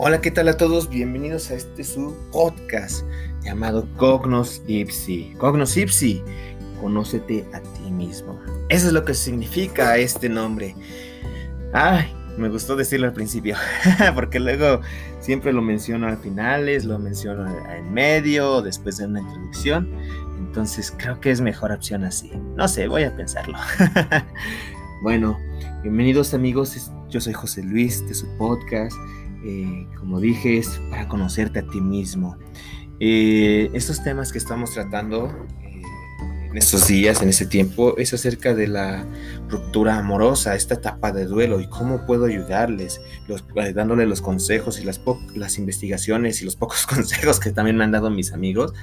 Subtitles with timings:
[0.00, 0.88] Hola, ¿qué tal a todos?
[0.88, 3.04] Bienvenidos a este su podcast
[3.42, 5.34] llamado Cognos Ipsi.
[5.38, 6.22] Cognos Ipsi,
[6.80, 8.40] conócete a ti mismo.
[8.68, 10.76] Eso es lo que significa este nombre.
[11.72, 13.56] Ay, me gustó decirlo al principio,
[14.14, 14.82] porque luego
[15.18, 19.92] siempre lo menciono al finales, lo menciono en medio, después de una introducción.
[20.38, 22.30] Entonces creo que es mejor opción así.
[22.54, 23.58] No sé, voy a pensarlo.
[25.02, 25.36] bueno,
[25.82, 26.88] bienvenidos amigos.
[27.08, 28.96] Yo soy José Luis de su podcast.
[29.50, 32.36] Eh, como dije, es para conocerte a ti mismo.
[33.00, 35.30] Eh, estos temas que estamos tratando
[35.62, 35.80] eh,
[36.50, 39.06] en estos días, en este tiempo, es acerca de la
[39.48, 43.42] ruptura amorosa, esta etapa de duelo y cómo puedo ayudarles, los,
[43.74, 45.00] dándole los consejos y las,
[45.34, 48.74] las investigaciones y los pocos consejos que también me han dado mis amigos,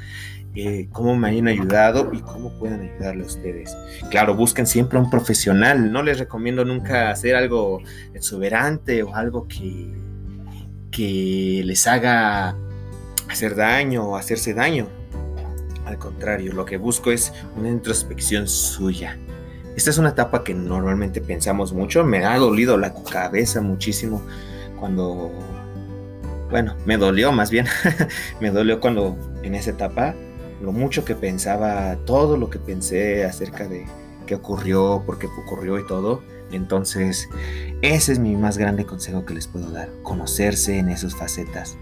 [0.94, 3.78] cómo me han ayudado y cómo pueden ayudarle a ustedes.
[4.10, 7.84] Claro, busquen siempre un profesional, no les recomiendo nunca hacer algo
[8.16, 10.05] exuberante o algo que
[10.96, 12.56] que les haga
[13.28, 14.88] hacer daño o hacerse daño.
[15.86, 19.18] Al contrario, lo que busco es una introspección suya.
[19.76, 22.06] Esta es una etapa que normalmente pensamos mucho.
[22.06, 24.22] Me ha dolido la cabeza muchísimo
[24.80, 25.32] cuando...
[26.50, 27.68] Bueno, me dolió más bien.
[28.40, 30.16] me dolió cuando en esa etapa
[30.62, 33.86] lo mucho que pensaba, todo lo que pensé acerca de
[34.26, 36.22] qué ocurrió, por qué ocurrió y todo
[36.56, 37.30] entonces,
[37.82, 39.90] ese es mi más grande consejo que les puedo dar.
[40.04, 41.78] Conocerse en esas facetas,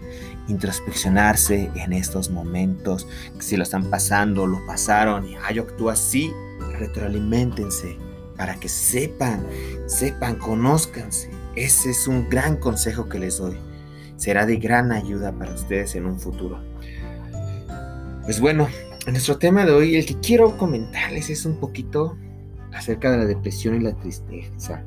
[0.48, 3.08] introspeccionarse en estos momentos.
[3.40, 6.32] Si lo están pasando, lo pasaron y yo actúo así,
[6.80, 7.98] retroalimentense
[8.38, 9.46] para que sepan,
[9.86, 11.30] sepan, conózcanse.
[11.56, 13.58] Ese es un gran consejo que les doy.
[14.18, 16.60] Será de gran ayuda para ustedes en un futuro.
[18.24, 18.68] Pues bueno,
[19.06, 22.18] en nuestro tema de hoy, el que quiero comentarles es un poquito
[22.74, 24.84] acerca de la depresión y la tristeza,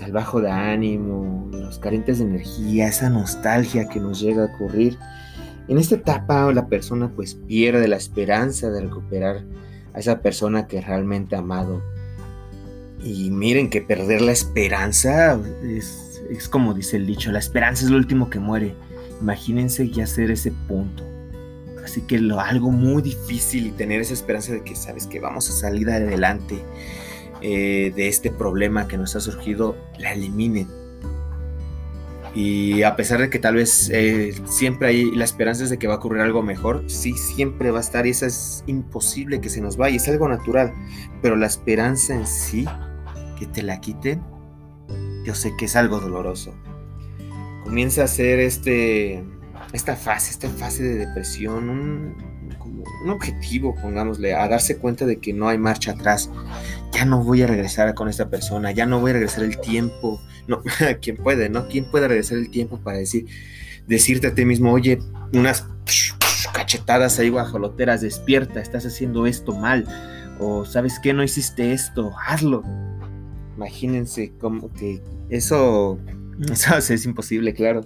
[0.00, 4.98] el bajo de ánimo, los carentes de energía, esa nostalgia que nos llega a ocurrir.
[5.68, 9.44] En esta etapa la persona pues pierde la esperanza de recuperar
[9.94, 11.82] a esa persona que realmente ha amado.
[13.04, 17.90] Y miren que perder la esperanza es, es como dice el dicho, la esperanza es
[17.90, 18.74] lo último que muere.
[19.20, 21.04] Imagínense ya ser ese punto.
[21.84, 25.50] Así que lo algo muy difícil y tener esa esperanza de que sabes que vamos
[25.50, 26.62] a salir adelante
[27.42, 30.68] eh, de este problema que nos ha surgido la eliminen.
[32.34, 35.94] Y a pesar de que tal vez eh, siempre hay la esperanza de que va
[35.94, 39.60] a ocurrir algo mejor, sí siempre va a estar y eso es imposible que se
[39.60, 40.72] nos vaya, es algo natural.
[41.20, 42.64] Pero la esperanza en sí,
[43.38, 44.22] que te la quiten,
[45.24, 46.54] yo sé que es algo doloroso.
[47.64, 49.22] Comienza a ser este,
[49.72, 52.31] esta fase, esta fase de depresión, un,
[53.04, 56.30] un objetivo, pongámosle, a darse cuenta de que no hay marcha atrás.
[56.92, 60.20] Ya no voy a regresar con esta persona, ya no voy a regresar el tiempo.
[60.46, 60.62] No,
[61.00, 61.68] ¿quién puede, no?
[61.68, 63.26] ¿Quién puede regresar el tiempo para decir,
[63.86, 64.98] decirte a ti mismo, oye,
[65.32, 65.66] unas
[66.52, 69.86] cachetadas ahí guajoloteras, despierta, estás haciendo esto mal.
[70.38, 72.62] O sabes qué, no hiciste esto, hazlo.
[73.56, 75.98] Imagínense como que eso,
[76.50, 77.82] eso es imposible, claro.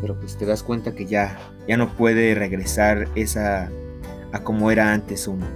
[0.00, 3.70] Pero pues te das cuenta que ya, ya no puede regresar esa
[4.32, 5.46] a como era antes uno.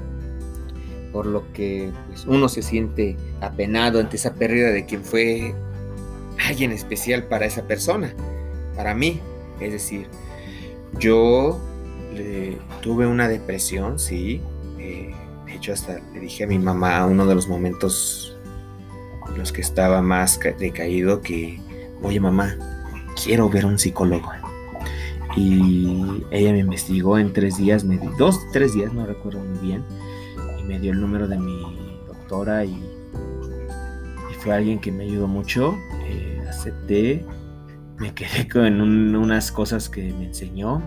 [1.12, 5.54] Por lo que pues, uno se siente apenado ante esa pérdida de quien fue
[6.48, 8.14] alguien especial para esa persona,
[8.76, 9.20] para mí.
[9.60, 10.06] Es decir,
[10.98, 11.60] yo
[12.80, 14.40] tuve una depresión, sí.
[14.78, 15.14] Eh,
[15.46, 18.36] de hecho, hasta le dije a mi mamá uno de los momentos
[19.28, 21.60] en los que estaba más decaído que,
[22.02, 22.56] oye mamá,
[23.22, 24.30] quiero ver a un psicólogo
[25.36, 29.84] y ella me investigó en tres días, me dos, tres días, no recuerdo muy bien,
[30.58, 31.62] y me dio el número de mi
[32.06, 32.80] doctora y,
[34.40, 35.78] fue alguien que me ayudó mucho.
[36.04, 37.24] Eh, acepté,
[37.98, 40.82] me quedé con unas cosas que me enseñó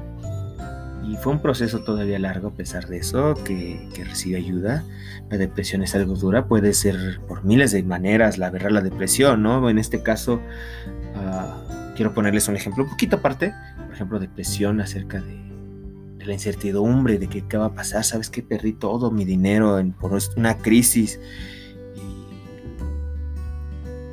[1.07, 4.83] y fue un proceso todavía largo a pesar de eso, que, recibe ayuda.
[5.29, 9.41] La depresión es algo dura, puede ser por miles de maneras la verdad la depresión,
[9.41, 9.69] ¿no?
[9.69, 10.41] En este caso,
[11.15, 13.53] ah, quiero ponerles un ejemplo un poquito aparte
[13.95, 15.43] ejemplo, depresión acerca de,
[16.25, 20.17] la incertidumbre, de qué va a pasar, sabes que perdí todo mi dinero en, por
[20.35, 21.19] una crisis
[21.95, 22.25] y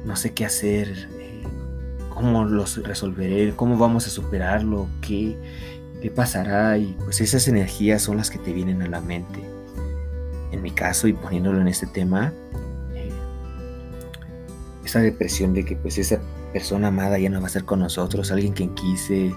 [0.06, 1.42] no sé qué hacer, eh,
[2.10, 5.38] cómo los resolveré, cómo vamos a superarlo, qué,
[6.02, 9.42] qué pasará y pues esas energías son las que te vienen a la mente.
[10.50, 12.30] En mi caso y poniéndolo en este tema,
[12.94, 13.08] eh,
[14.84, 16.20] esa depresión de que pues esa
[16.52, 19.34] persona amada ya no va a ser con nosotros, alguien quien quise,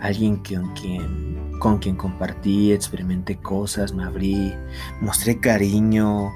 [0.00, 4.52] alguien con quien, con quien compartí, experimenté cosas, me abrí,
[5.00, 6.32] mostré cariño,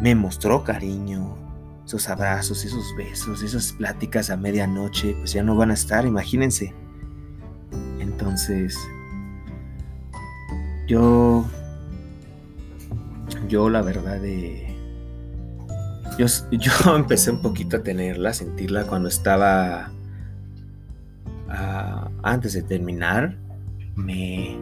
[0.00, 1.36] me mostró cariño,
[1.84, 6.74] esos abrazos, esos besos, esas pláticas a medianoche, pues ya no van a estar, imagínense.
[8.00, 8.78] Entonces,
[10.86, 11.44] yo,
[13.48, 14.71] yo la verdad de...
[16.18, 19.90] Yo, yo empecé un poquito a tenerla, a sentirla cuando estaba
[21.48, 23.36] ah, antes de terminar.
[23.94, 24.56] Me,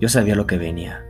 [0.00, 1.04] yo sabía lo que venía.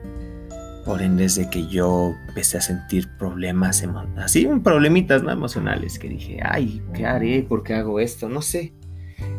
[0.85, 3.83] Por ende, desde que yo empecé a sentir problemas,
[4.19, 5.31] así problemitas ¿no?
[5.31, 7.43] emocionales, que dije, ay, ¿qué haré?
[7.43, 8.29] ¿Por qué hago esto?
[8.29, 8.75] No sé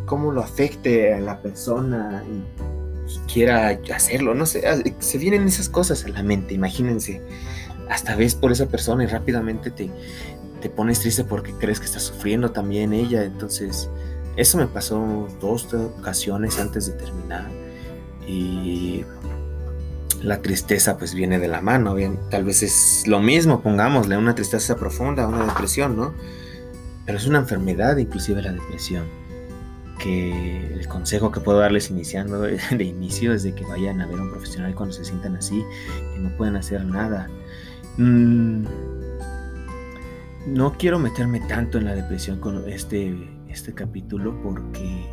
[0.06, 2.44] cómo lo afecte a la persona y,
[3.32, 7.22] quiera hacerlo, no sé, ah, se vienen esas cosas a la mente, imagínense,
[7.90, 9.90] hasta ves por esa persona y rápidamente te,
[10.62, 13.90] te pones triste porque crees que está sufriendo también ella, entonces
[14.36, 17.50] eso me pasó dos ocasiones antes de terminar
[18.28, 19.06] y
[20.22, 24.36] la tristeza pues viene de la mano, bien, tal vez es lo mismo, pongámosle, una
[24.36, 26.14] tristeza profunda, una depresión, ¿no?
[27.06, 29.06] Pero es una enfermedad inclusive la depresión,
[30.00, 34.24] que el consejo que puedo darles iniciando de inicio es que vayan a ver a
[34.24, 35.64] un profesional cuando se sientan así,
[36.14, 37.30] que no pueden hacer nada.
[37.98, 38.66] Mm,
[40.48, 43.16] no quiero meterme tanto en la depresión con este,
[43.50, 45.06] este capítulo porque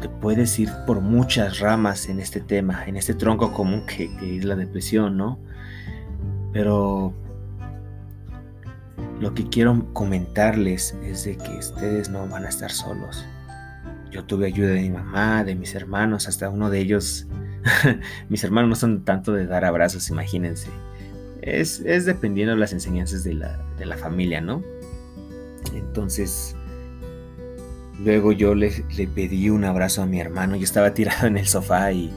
[0.00, 4.44] te puedes ir por muchas ramas en este tema, en este tronco común que, es
[4.44, 5.38] la depresión, ¿no?
[6.52, 7.14] Pero
[9.20, 13.24] lo que quiero comentarles es de que ustedes no van a estar solos.
[14.10, 17.26] Yo tuve ayuda de mi mamá, de mis hermanos, hasta uno de ellos.
[18.28, 20.68] mis hermanos no son tanto de dar abrazos, imagínense.
[21.46, 24.62] Es, dependiendo de las enseñanzas de la, de la familia, ¿no?
[25.74, 26.56] Entonces,
[28.02, 28.70] Luego yo le,
[29.14, 30.56] pedí un abrazo a mi hermano.
[30.56, 32.12] Yo estaba tirado en el sofá y,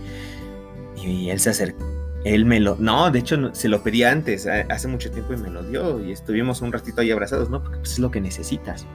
[0.96, 1.86] y él se acercó.
[2.24, 2.76] Él me lo...
[2.78, 6.04] No, de hecho se lo pedí antes, hace mucho tiempo y me lo dio.
[6.04, 7.62] Y estuvimos un ratito ahí abrazados, ¿no?
[7.62, 8.86] Porque pues, es lo que necesitas.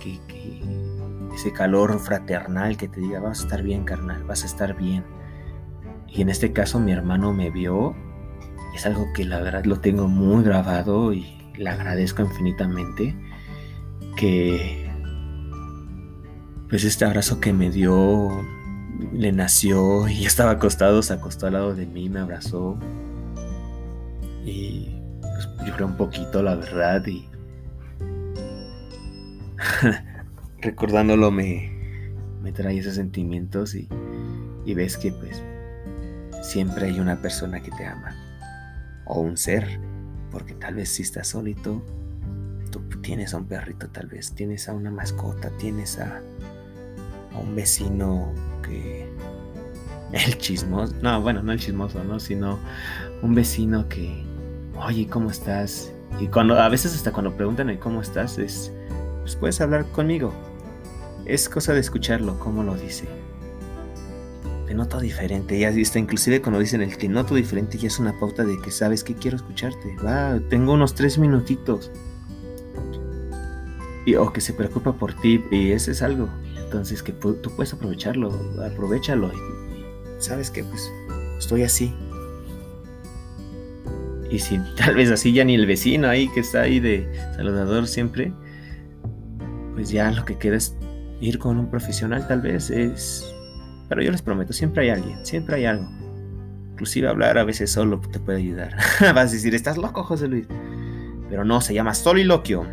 [0.00, 0.20] Que
[1.34, 5.04] ese calor fraternal que te diga, vas a estar bien, carnal, vas a estar bien.
[6.08, 7.96] Y en este caso mi hermano me vio.
[8.74, 11.26] Es algo que la verdad lo tengo muy grabado y
[11.56, 13.16] le agradezco infinitamente.
[14.16, 14.88] Que
[16.68, 18.44] pues este abrazo que me dio
[19.12, 22.78] le nació y estaba acostado, se acostó al lado de mí, me abrazó
[24.44, 27.28] y pues, lloré un poquito, la verdad, y
[30.62, 31.70] recordándolo me,
[32.42, 33.88] me trae esos sentimientos y,
[34.64, 35.42] y ves que pues
[36.42, 38.16] siempre hay una persona que te ama
[39.08, 39.80] o un ser,
[40.30, 41.82] porque tal vez si estás solito,
[42.70, 46.22] tú tienes a un perrito tal vez, tienes a una mascota, tienes a
[47.40, 48.32] un vecino
[48.62, 49.08] que...
[50.12, 52.18] El chismoso, no, bueno, no el chismoso, ¿no?
[52.18, 52.58] Sino
[53.20, 54.24] un vecino que,
[54.74, 55.92] oye, ¿cómo estás?
[56.18, 58.72] Y cuando, a veces hasta cuando preguntan cómo estás, es,
[59.20, 60.32] pues puedes hablar conmigo.
[61.26, 63.06] Es cosa de escucharlo, cómo lo dice.
[64.68, 68.12] Te noto diferente, ya está, inclusive cuando dicen el te noto diferente, ya es una
[68.20, 69.96] pauta de que sabes que quiero escucharte.
[70.04, 71.90] Va, tengo unos tres minutitos.
[74.18, 76.28] O que se preocupa por ti, y ese es algo.
[76.58, 78.30] Entonces, que tú puedes aprovecharlo,
[78.62, 79.28] aprovechalo.
[79.28, 80.90] Y, sabes que, pues,
[81.38, 81.94] estoy así.
[84.30, 87.86] Y si tal vez así ya ni el vecino ahí que está ahí de saludador
[87.86, 88.34] siempre,
[89.74, 90.58] pues ya lo que queda
[91.22, 93.34] ir con un profesional, tal vez es.
[93.88, 95.88] Pero yo les prometo, siempre hay alguien, siempre hay algo.
[96.72, 98.76] Inclusive hablar a veces solo te puede ayudar.
[99.00, 100.46] Vas a decir, estás loco, José Luis.
[101.28, 102.66] Pero no, se llama soliloquio.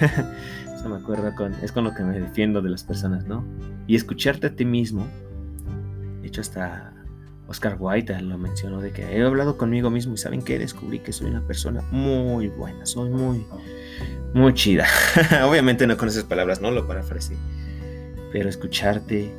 [0.88, 3.44] me acuerdo con, es con lo que me defiendo de las personas, ¿no?
[3.86, 5.06] Y escucharte a ti mismo,
[6.20, 6.92] de hecho hasta
[7.46, 11.12] Oscar Wilde lo mencionó de que he hablado conmigo mismo y saben que descubrí que
[11.12, 13.44] soy una persona muy buena, soy muy,
[14.34, 14.86] muy chida.
[15.44, 17.36] Obviamente no con esas palabras, no lo parafraseé,
[18.32, 19.34] pero escucharte,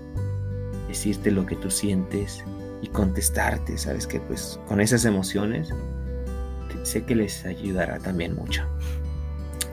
[0.93, 2.43] decirte lo que tú sientes
[2.83, 5.73] y contestarte, sabes que pues con esas emociones
[6.83, 8.63] sé que les ayudará también mucho.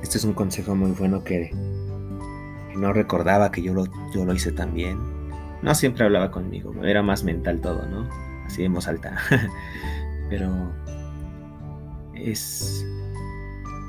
[0.03, 1.51] Este es un consejo muy bueno que,
[2.75, 3.85] no recordaba que yo lo,
[4.15, 4.99] yo lo hice también.
[5.61, 8.09] No siempre hablaba conmigo, era más mental todo, ¿no?
[8.47, 9.19] Así en voz alta.
[10.31, 10.51] Pero
[12.15, 12.87] es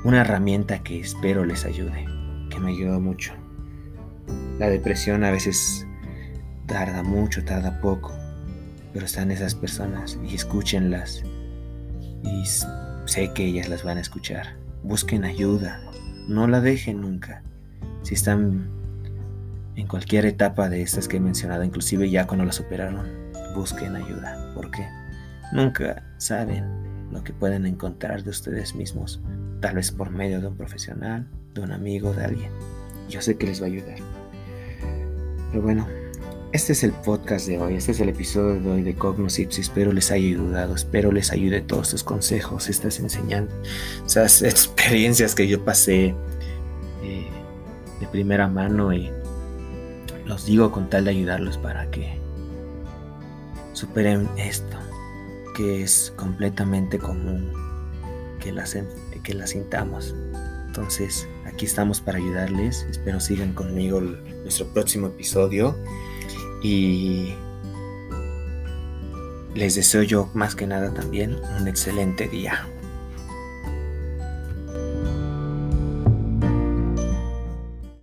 [0.04, 2.04] una herramienta que espero les ayude,
[2.50, 3.32] que me ayudó mucho.
[4.58, 5.86] La depresión a veces
[6.72, 8.14] tarda mucho, tarda poco,
[8.94, 11.22] pero están esas personas y escúchenlas.
[12.22, 12.44] Y
[13.04, 14.56] sé que ellas las van a escuchar.
[14.82, 15.82] Busquen ayuda,
[16.28, 17.42] no la dejen nunca.
[18.00, 18.70] Si están
[19.76, 23.06] en cualquier etapa de estas que he mencionado, inclusive ya cuando la superaron,
[23.54, 24.88] busquen ayuda, porque
[25.52, 26.64] nunca saben
[27.12, 29.20] lo que pueden encontrar de ustedes mismos,
[29.60, 32.50] tal vez por medio de un profesional, de un amigo, de alguien.
[33.10, 33.98] Yo sé que les va a ayudar.
[35.50, 35.86] Pero bueno,
[36.52, 39.58] este es el podcast de hoy, este es el episodio de hoy de Cognoscips.
[39.58, 45.64] Espero les haya ayudado, espero les ayude todos estos consejos, estas enseñanzas, experiencias que yo
[45.64, 46.14] pasé
[47.02, 47.28] eh,
[48.00, 49.10] de primera mano y
[50.26, 52.18] los digo con tal de ayudarlos para que
[53.72, 54.76] superen esto,
[55.56, 57.50] que es completamente común
[58.40, 58.76] que las,
[59.22, 60.14] que las sintamos.
[60.66, 62.86] Entonces, aquí estamos para ayudarles.
[62.90, 65.76] Espero sigan conmigo nuestro próximo episodio.
[66.62, 67.34] Y
[69.54, 72.71] les deseo yo más que nada también un excelente día.